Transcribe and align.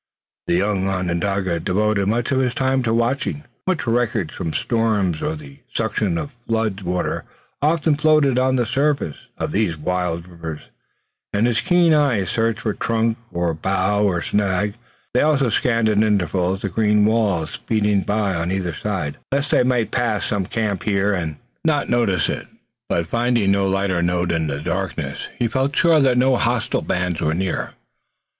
The 0.47 0.55
young 0.55 0.87
Onondaga 0.89 1.59
devoted 1.59 2.07
most 2.07 2.31
of 2.31 2.39
his 2.39 2.55
time 2.55 2.81
to 2.81 2.91
watching. 2.91 3.43
Much 3.67 3.85
wreckage 3.85 4.31
from 4.33 4.51
storms 4.51 5.21
or 5.21 5.35
the 5.35 5.59
suction 5.75 6.17
of 6.17 6.31
flood 6.47 6.81
water 6.81 7.23
often 7.61 7.93
floated 7.93 8.39
on 8.39 8.55
the 8.55 8.65
surface 8.65 9.17
of 9.37 9.51
these 9.51 9.77
wild 9.77 10.27
rivers, 10.27 10.61
and 11.31 11.45
his 11.45 11.61
keen 11.61 11.93
eyes 11.93 12.31
searched 12.31 12.61
for 12.61 12.73
trunk 12.73 13.19
or 13.31 13.53
bough 13.53 14.01
or 14.01 14.23
snag. 14.23 14.73
They 15.13 15.21
also 15.21 15.49
scanned 15.51 15.87
at 15.87 16.01
intervals 16.01 16.61
the 16.61 16.69
green 16.69 17.05
walls 17.05 17.51
speeding 17.51 18.01
by 18.01 18.33
on 18.33 18.51
either 18.51 18.73
side, 18.73 19.17
lest 19.31 19.51
they 19.51 19.61
might 19.61 19.91
pass 19.91 20.25
some 20.25 20.47
camp 20.47 20.83
fire 20.83 21.13
and 21.13 21.35
not 21.63 21.89
notice 21.89 22.27
it, 22.27 22.47
but 22.89 23.05
finding 23.05 23.51
no 23.51 23.69
lighter 23.69 24.01
note 24.01 24.31
in 24.31 24.47
the 24.47 24.61
darkness 24.61 25.27
he 25.37 25.47
felt 25.47 25.75
sure 25.75 25.99
that 25.99 26.17
no 26.17 26.37
hostile 26.37 26.81
bands 26.81 27.21
were 27.21 27.35
near. 27.35 27.73